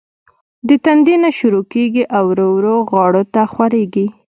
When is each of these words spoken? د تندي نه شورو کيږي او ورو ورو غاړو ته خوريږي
د 0.67 0.69
تندي 0.85 1.15
نه 1.23 1.29
شورو 1.37 1.61
کيږي 1.73 2.03
او 2.15 2.23
ورو 2.31 2.47
ورو 2.55 2.75
غاړو 2.89 3.23
ته 3.33 3.41
خوريږي 3.51 4.07